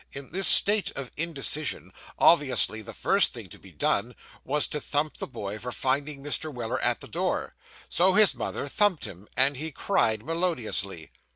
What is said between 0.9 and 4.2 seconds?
of indecision, obviously the first thing to be done,